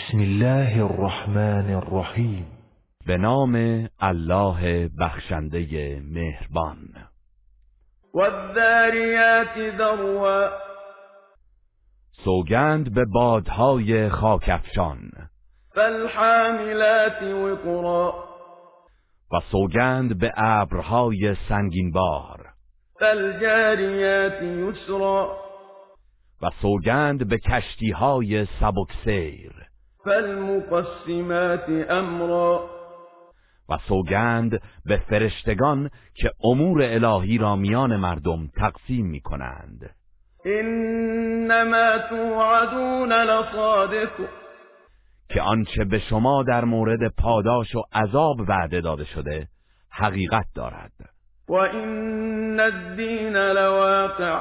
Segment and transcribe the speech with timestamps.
[0.00, 2.46] بسم الله الرحمن الرحیم.
[3.06, 6.78] به نام الله بخشنده مهربان.
[8.14, 10.48] والذاریات ذروا.
[12.24, 15.10] سوگند به بادهای خاکفشان
[15.74, 18.24] فالحاملات وقرا.
[19.32, 22.46] و سوگند به ابرهای سنگینبار.
[23.00, 25.38] فالجاریات یسرا
[26.42, 29.59] و سوگند به کشتیهای سبکسیر.
[30.04, 32.70] فالمقسمات امرا
[33.68, 39.94] و سوگند به فرشتگان که امور الهی را میان مردم تقسیم می کنند
[40.44, 44.10] انما توعدون لصادق.
[45.28, 49.48] که آنچه به شما در مورد پاداش و عذاب وعده داده شده
[49.90, 50.92] حقیقت دارد.
[51.48, 54.40] و این الدین لواقع.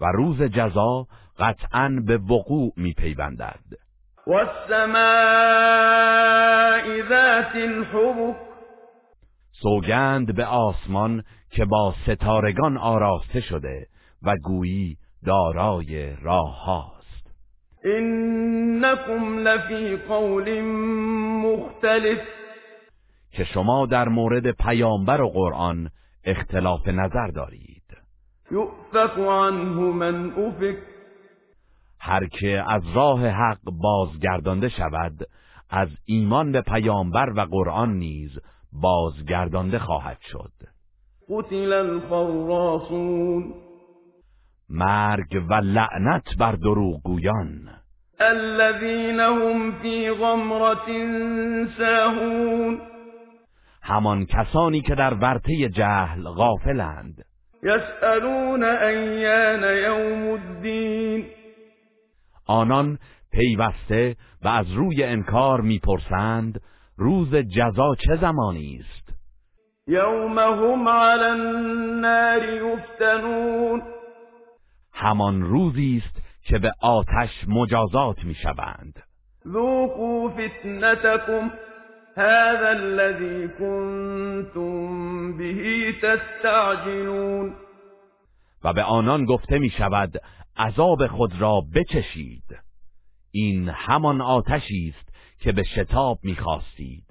[0.00, 1.06] و روز جزا
[1.38, 3.60] قطعا به وقوع می پیوندد
[4.28, 4.88] والسماء
[7.08, 8.36] ذات الحبك.
[9.52, 13.86] سوگند به آسمان که با ستارگان آراسته شده
[14.22, 17.30] و گویی دارای راه هاست.
[17.84, 20.60] انکم لفی قول
[21.42, 22.18] مختلف.
[23.32, 25.90] که شما در مورد پیامبر و قرآن
[26.24, 27.82] اختلاف نظر دارید.
[28.50, 30.97] یؤفک عنه من افک.
[32.00, 35.28] هر که از راه حق بازگردانده شود
[35.70, 38.38] از ایمان به پیامبر و قرآن نیز
[38.72, 40.52] بازگردانده خواهد شد.
[41.28, 43.54] قتل الخراصون.
[44.68, 47.70] مرگ و لعنت بر دروغگویان.
[48.20, 50.86] الذين هم في غمرة
[51.78, 52.80] ساهون.
[53.82, 57.24] همان کسانی که در ورطه جهل غافلند.
[57.62, 60.97] يسألون أيان يوم الدين
[62.48, 62.98] آنان
[63.32, 66.60] پیوسته و از روی انکار می‌پرسند
[66.96, 69.08] روز جزا چه زمانی است؟
[69.88, 73.82] يوم هم على النار يفتنون
[74.92, 79.02] همان روزی است که به آتش مجازات می‌شوند.
[79.46, 81.50] ذوقوا فتنتكم
[82.16, 84.88] هذا الذي كنتم
[85.38, 87.67] به تستعجلون.
[88.64, 90.12] و به آنان گفته می شود
[90.56, 92.56] عذاب خود را بچشید.
[93.30, 95.08] این همان آتشی است
[95.40, 97.04] که به شتاب می‌خواستید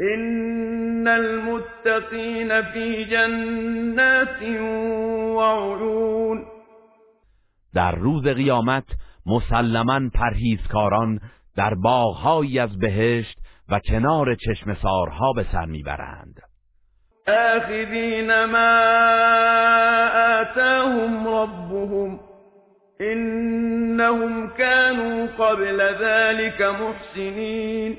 [0.00, 4.42] إن المتقين في جنات
[5.36, 6.46] وعيون
[7.74, 8.84] در روز قیامت
[9.26, 11.20] مسلما پرهیزکاران
[11.56, 13.38] در باغهایی از بهشت
[13.68, 16.40] و کنار چشمسارها به سر می‌برند.
[17.28, 19.25] آخذين ما
[24.58, 27.96] كانوا قبل ذلك محسنين.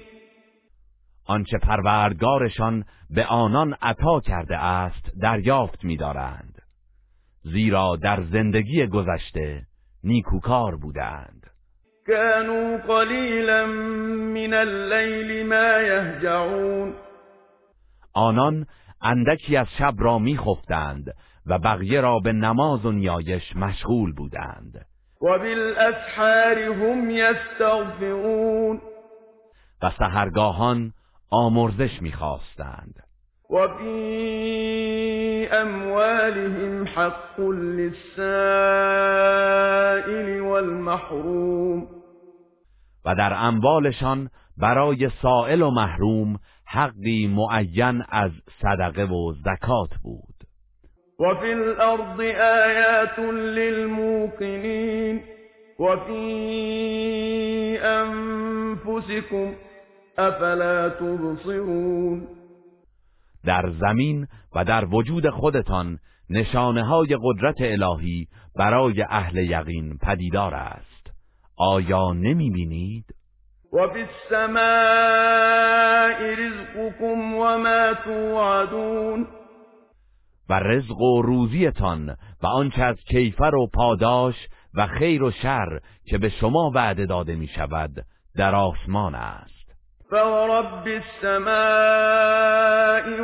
[1.25, 6.61] آنچه پروردگارشان به آنان عطا کرده است دریافت می‌دارند.
[7.43, 9.61] زیرا در زندگی گذشته
[10.03, 11.47] نیکوکار بودند.
[12.07, 13.65] كانوا قليلا
[14.35, 16.93] من الليل ما يهجعون.
[18.13, 18.65] آنان
[19.01, 21.13] اندکی از شب را میخفتند
[21.45, 24.85] و بقیه را به نماز و نیایش مشغول بودند.
[25.21, 28.81] وبالأسحار هم يستغفرون.
[29.83, 30.93] و سهرگاهان
[31.31, 32.93] آمرزش می‌خواستند.
[33.49, 38.17] وفي أموالهم حق للسائل
[40.39, 41.87] والمحروم.
[43.05, 50.26] و در اموالشان برای سائل و محروم حقی معین از صدقه و زکات بود.
[51.19, 52.21] وفي الأرض
[52.65, 55.21] آيات للموقنين
[55.79, 56.27] وفي
[57.81, 59.55] أنفسكم
[60.19, 62.27] أفلا تبصرون.
[63.45, 71.11] در زمین و در وجود خودتان نشانه های قدرت الهی برای اهل یقین پدیدار است.
[71.57, 73.05] آیا نمی بینید؟
[73.73, 74.59] وفي السماء
[76.35, 79.27] رزقكم وما توعدون.
[80.49, 84.35] و رزق و روزیتان و آنچه از کیفر و پاداش
[84.73, 87.91] و خیر و شر که به شما وعده داده می شود
[88.35, 89.57] در آسمان است.
[90.09, 91.47] فورب السماء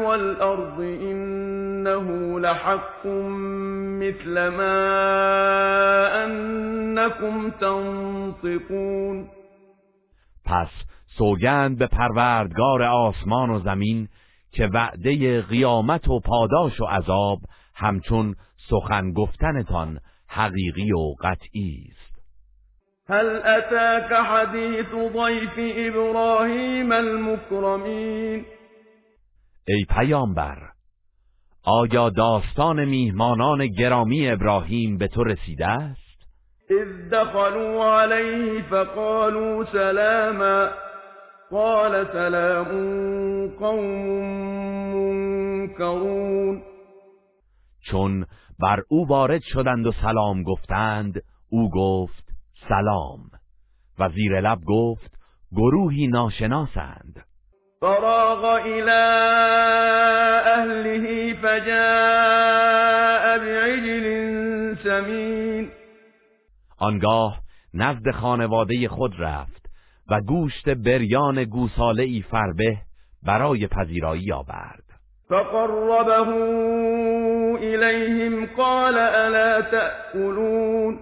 [0.06, 3.08] والأرض إنه لحق
[4.02, 5.04] مثل ما
[6.24, 9.28] أنكم تنطقون.
[10.46, 10.70] پس
[11.18, 14.08] سوگند به پروردگار آسمان و زمین
[14.54, 17.40] که وعده قیامت و پاداش و عذاب
[17.76, 18.36] همچون
[18.70, 22.14] سخن گفتنتان حقیقی و قطعی است.
[23.10, 28.46] هل أتاك حديث ضيف إبراهيم المكرمين
[29.68, 30.58] ای پیامبر
[31.66, 36.04] آیا داستان میهمانان گرامی ابراهیم به تو رسیده است؟
[36.70, 40.70] إذ دخلوا عليه فقالوا سلاما.
[41.54, 42.68] قال سلام
[43.60, 43.86] قوم
[44.94, 46.62] منكرون.
[47.92, 48.26] چون
[48.60, 51.14] بر او وارد شدند و سلام گفتند
[51.50, 52.24] او گفت
[52.70, 53.20] سلام.
[54.00, 55.12] و زیر لب گفت
[55.52, 57.26] گروهی ناشناسند.
[57.82, 59.02] فراغ إلى
[60.46, 65.70] أهله فجاء بعجل سمين.
[66.78, 67.40] آنگاه
[67.74, 69.63] نزد خانواده خود رفت.
[70.10, 72.78] و گوشت بریان گوساله ای فربه
[73.24, 74.84] برای پذیرایی آورد.
[75.30, 76.28] فقربه
[77.58, 81.00] إليهم قال ألا تأكلون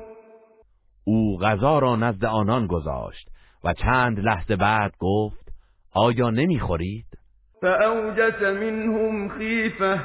[1.03, 3.29] او غذا را نزد آنان گذاشت
[3.63, 5.51] و چند لحظه بعد گفت
[5.93, 7.05] آیا نمی‌خورید؟
[7.61, 9.99] فأوجس منهم خيفة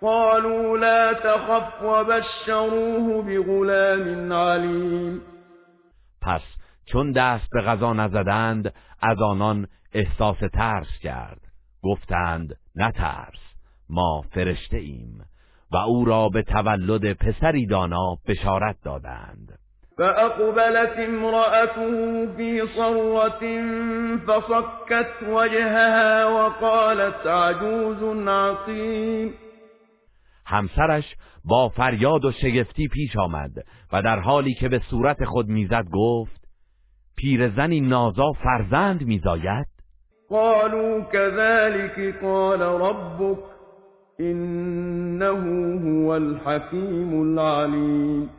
[0.00, 5.22] قالوا لا تخف وبشروه بغلام عليم
[6.22, 6.57] پس
[6.92, 11.40] چون دست به غذا نزدند از آنان احساس ترس کرد.
[11.82, 13.38] گفتند نترس
[13.90, 15.24] ما فرشته ایم.
[15.72, 19.58] و او را به تولد پسری دانا بشارت دادند.
[19.98, 23.42] فأقبلت امرأته في صرة
[24.26, 29.34] فصكت وجهها وقالت عجوز عقيم
[30.46, 31.04] همسرش
[31.44, 33.50] با فریاد و شگفتی پیش آمد
[33.92, 36.37] و در حالی که به صورت خود می‌زد گفت
[37.18, 39.66] پیرزنی نازا فرزند میزاید؟
[40.28, 43.38] قالوا كذلك قال ربك
[44.20, 45.26] إنه
[45.78, 48.30] هو الحكيم العليم.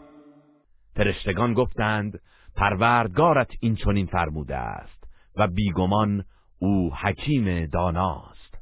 [0.95, 2.19] فرشتگان گفتند
[2.55, 5.03] پروردگارت این چنین فرموده است
[5.37, 6.23] و بیگمان
[6.59, 8.57] او حکیم داناست.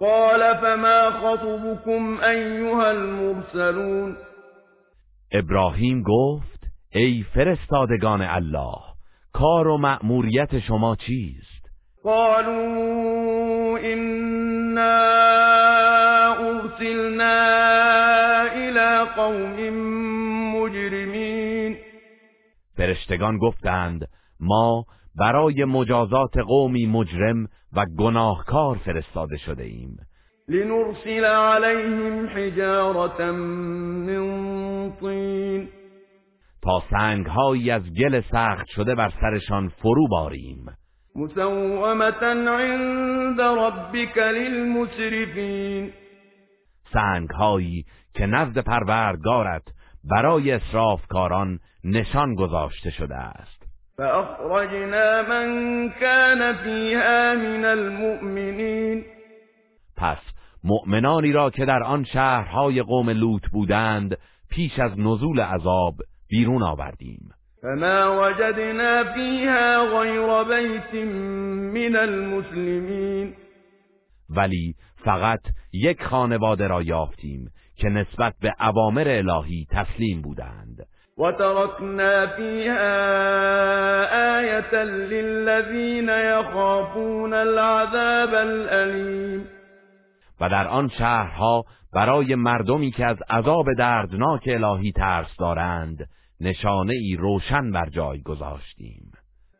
[0.00, 4.16] قال فما خطبكم أيها المرسلون؟
[5.32, 8.87] ابراهیم گفت ای فرستادگان الله
[9.38, 11.64] کار و مأموریت شما چیست؟
[12.04, 14.98] قالوا إنا
[16.38, 17.38] أرسلنا
[18.52, 19.56] إلى قوم
[20.56, 21.76] مجرمين.
[22.76, 24.08] فرشتگان گفتند
[24.40, 24.84] ما
[25.20, 29.96] برای مجازات قومی مجرم و گناهکار فرستاده شده ایم.
[30.48, 35.57] لنرسل عليهم حجارة من طين.
[36.68, 40.66] تا سنگهایی از گل سخت شده بر سرشان فرو باریم.
[41.16, 45.92] مسومة عند ربك للمسرفين
[46.92, 47.84] سنگهایی
[48.14, 49.62] که نزد پروردگارت
[50.04, 53.66] برای اسرافکاران نشان گذاشته شده است.
[53.96, 59.04] فأخرجنا من كان فيها من المؤمنين
[59.96, 60.18] پس
[60.64, 64.18] مؤمنانی را که در آن شهرهای قوم لوط بودند
[64.50, 65.94] پیش از نزول عذاب
[66.28, 67.30] بیرون آوردیم.
[67.62, 70.94] فما وجدنا فيها غير بيت
[71.74, 73.34] من المسلمين.
[74.36, 75.40] ولی فقط
[75.72, 80.86] یک خانواده را یافتیم که نسبت به اوامر الهی تسلیم بودند.
[81.18, 82.98] وتركنا فيها
[84.38, 89.44] آية للذين يخافون العذاب الأليم.
[90.40, 96.08] و در آن شهرها برای مردمی که از عذاب دردناک الهی ترس دارند
[96.40, 99.12] نشانه ای روشن بر جای گذاشتیم.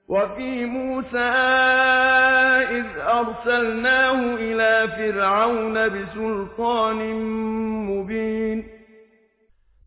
[0.08, 1.28] وفي موسى
[2.70, 7.12] إذ أرسلناه إلى فرعون بسلطان
[7.86, 8.64] مبين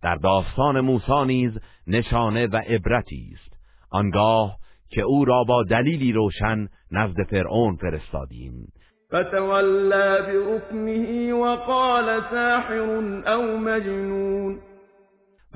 [0.04, 1.52] در داستان موسی نیز
[1.88, 3.54] نشانه و عبرتی است.
[3.92, 4.58] آنگاه
[4.90, 8.74] که او را با دلیلی روشن نزد فرعون فرستادیم.
[9.14, 12.80] فتولى بركنه وقال ساحر
[13.28, 14.71] أو مجنون.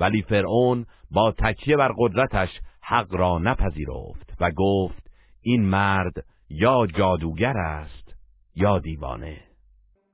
[0.00, 2.48] ولی فرعون با تکیه بر قدرتش
[2.82, 5.10] حق را نپذیرفت و گفت
[5.42, 8.14] این مرد یا جادوگر است
[8.54, 9.36] یا دیوانه.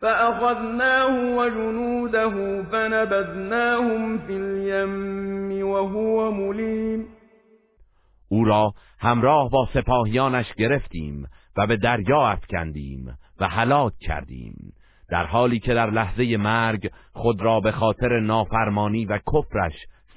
[0.00, 2.28] فأخذناه وجنوده
[2.62, 7.06] فنبذناهم في اليم وهو مليم
[8.28, 14.72] او را همراه با سپاهیانش گرفتیم و به دریا افکندیم و هلاک کردیم.
[15.12, 19.72] در حالی که در لحظه مرگ خود را به خاطر نافرمانی و کفرش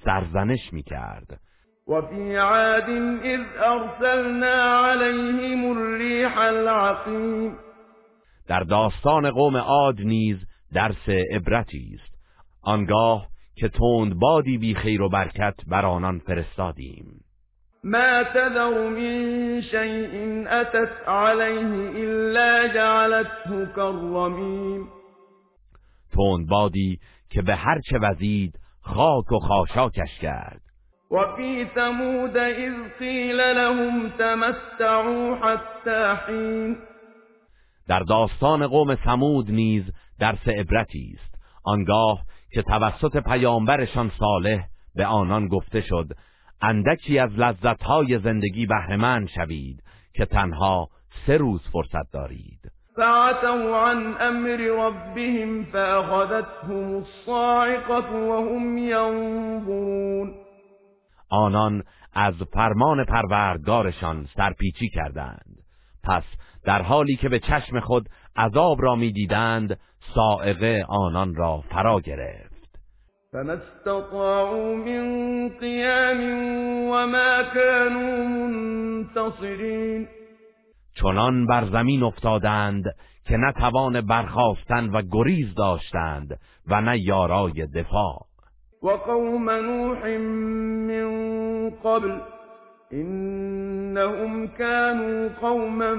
[0.05, 1.39] سرزنش می کرد
[1.87, 2.89] وفي عاد
[3.23, 7.55] إذ أرسلنا عليهم الريح العقيم
[8.47, 10.37] در داستان قوم عاد نیز
[10.73, 12.15] درس عبرتی است.
[12.61, 17.05] آنگاه که تند بادی بی خیر و برکت بر آنان فرستادیم.
[17.85, 24.87] ما تذر من شيء أتت عليه إلا جعلته كالرميم.
[26.13, 26.99] تند بادی
[27.29, 30.61] که به هر چه وزید خاک و خاشاکش کرد.
[31.11, 36.77] وفي ثمود إذ قيل لهم تمتعوا حتى حين.
[37.87, 39.83] در داستان قوم ثمود نیز
[40.19, 41.35] درس عبرتی است.
[41.63, 44.63] آنگاه که توسط پیامبرشان صالح
[44.95, 46.07] به آنان گفته شد
[46.61, 49.83] اندکی از لذتهای زندگی بهرهمند شوید
[50.13, 50.89] که تنها
[51.27, 52.59] سه روز فرصت دارید.
[52.95, 60.33] فعتوا عن امر ربهم فأخذتهم الصاعقة وهم ينظرون.
[61.29, 61.83] آنان
[62.13, 65.55] از فرمان پروردگارشان سرپیچی کردند.
[66.03, 66.23] پس
[66.63, 69.79] در حالی که به چشم خود عذاب را می‌دیدند
[70.15, 72.54] سائقه آنان را فرا گرفت.
[73.35, 75.03] فما استطاعوا من
[75.49, 76.19] قيام
[76.89, 80.07] وما كانوا منتصرين
[80.95, 82.83] چنان بر زمین افتادند
[83.25, 88.25] که نه توان برخاستن و گریز داشتند و نه یارای دفاع.
[88.83, 90.07] وقوم نوح
[90.87, 92.21] من قبل
[92.93, 95.95] إنهم كانوا قوما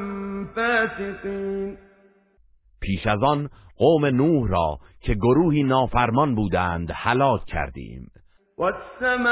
[0.54, 1.85] فاسقين
[2.86, 8.10] پیش از آن قوم نوح را که گروهی نافرمان بودند هلاک کردیم.
[8.58, 9.26] والسماء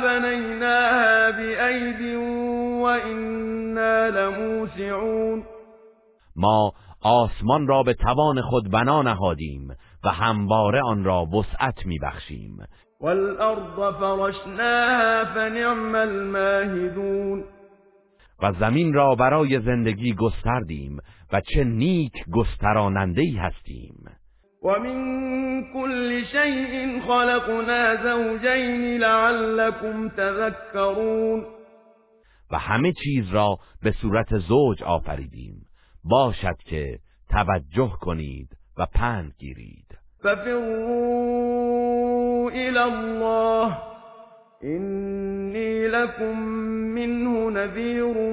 [0.00, 2.16] بنيناها بأيد
[2.82, 5.44] وإنا لموسعون.
[6.36, 9.68] ما آسمان را به توان خود بنا نهادیم
[10.04, 12.56] و همواره آن را وسعت میبخشیم.
[13.00, 17.44] والأرض فرشناها فنعم الماهدون.
[18.44, 20.98] و زمین را برای زندگی گستردیم
[21.32, 23.94] و چه نیک گسترانندهی هستیم.
[24.62, 31.46] ومن كل شيء خلقنا زوجين لعلكم تذكرون
[32.50, 35.66] و همه چیز را به صورت زوج آفریدیم.
[36.04, 36.98] باشد که
[37.30, 38.48] توجه کنید
[38.78, 39.98] و پند گیرید.
[40.18, 41.54] ففروا
[42.48, 43.93] إلى الله
[44.64, 46.38] إني لكم
[46.94, 48.32] منه نذير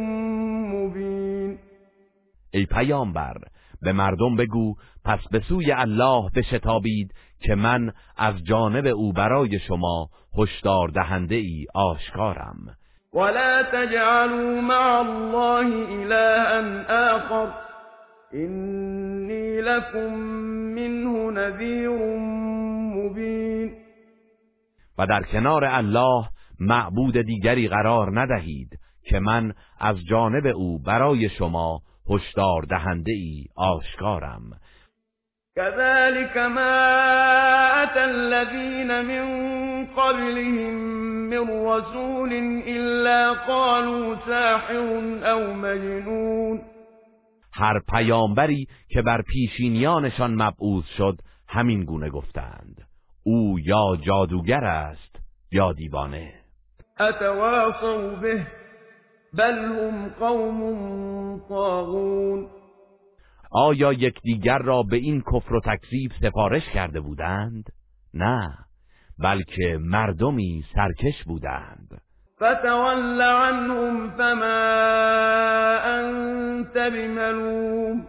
[0.73, 1.57] مبين.
[2.53, 3.33] ای پیامبر
[3.81, 10.09] به مردم بگو پس به سوی الله بشتابید که من از جانب او برای شما
[10.37, 12.55] هشدار دهنده ای آشکارم.
[13.13, 17.53] ولا تجعلوا مع الله إلها آخر.
[18.33, 20.13] إني لكم
[20.75, 22.15] منه نذير
[22.95, 23.80] مبين.
[25.01, 26.25] و در کنار الله
[26.59, 34.41] معبود دیگری قرار ندهید که من از جانب او برای شما هشدار دهنده ای آشکارم.
[35.55, 36.87] كذلك ما
[37.83, 39.25] أتى الذين من
[39.85, 40.73] قبلهم
[41.29, 42.33] من رسول
[42.67, 46.61] إلا قالوا ساحر أو مجنون.
[47.53, 51.17] هر پیامبری که بر پیشینیانشان مبعوث شد
[51.47, 52.90] همین گونه گفتند.
[53.23, 55.19] او یا جادوگر است
[55.51, 56.33] یا دیوانه.
[56.99, 58.47] أتواصوا به
[59.33, 62.47] بل هم قوم طاغون.
[63.51, 67.63] آیا یکدیگر را به این کفر و تکذیب سفارش کرده بودند؟
[68.13, 68.57] نه
[69.19, 72.01] بلکه مردمی سرکش بودند.
[72.37, 74.51] فتول عنهم فما
[75.85, 78.07] أنت بملوم.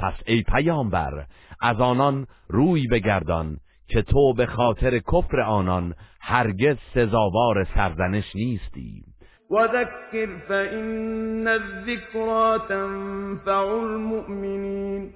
[0.00, 1.26] پس ای پیامبر
[1.60, 3.58] از آنان روی بگردان
[3.88, 9.04] که تو به خاطر کفر آنان هرگز سزاوار سرزنش نیستی.
[9.50, 15.14] وذكر فإن الذكرى تنفع المؤمنين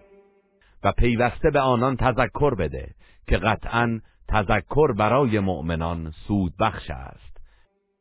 [0.85, 2.89] و پیوسته به آنان تذکر بده
[3.29, 7.33] که قطعا تذکر برای مؤمنان سود بخش است.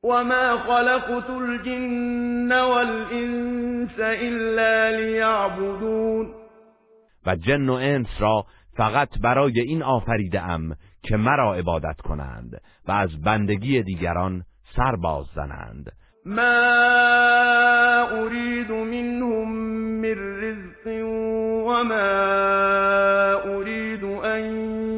[0.03, 6.33] وما خلقت الجن والإنس إلا ليعبدون.
[7.25, 8.45] و جن و انس را
[8.77, 14.43] فقط برای این آفریده ام که مرا عبادت کنند و از بندگی دیگران
[14.75, 15.91] سر باز زنند.
[16.25, 16.51] ما
[18.11, 19.51] أريد منهم
[20.01, 20.87] من رزق
[21.67, 22.11] وما
[23.57, 24.41] أريد أن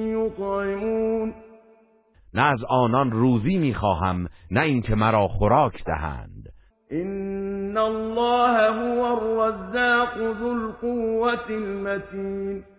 [0.07, 1.33] يطعمون.
[2.33, 6.49] نه از آنان روزی می‌خواهم نه اینکه مرا خوراک دهند.
[6.91, 12.72] إن الله هو الرزاق ذو القوة المتين.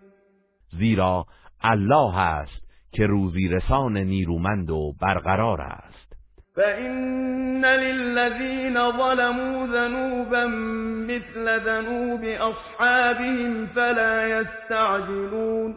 [0.79, 1.25] زیرا
[1.61, 6.15] الله است که روزی رسان نیرومند و برقرار است.
[6.55, 10.45] فإن للذين ظلموا ذنوبا
[11.07, 15.75] مثل ذنوب أصحابهم فلا يستعجلون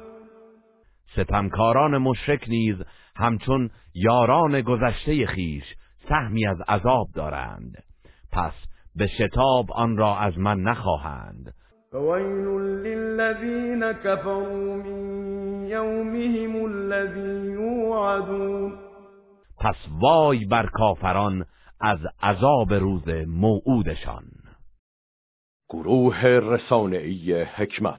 [1.17, 2.77] ستمکاران مشرک نیز
[3.17, 5.65] همچون یاران گذشته خیش
[6.09, 7.75] سهمی از عذاب دارند.
[8.33, 8.53] پس
[8.97, 11.55] به شتاب آن را از من نخواهند.
[11.93, 12.47] فویل
[12.87, 18.79] للذین كفروا من یومهم الذی یوعدون
[19.59, 21.47] پس وای بر کافران
[21.81, 24.25] از عذاب روز موعودشان.
[25.71, 27.97] گروه رسانه‌ای حکمت.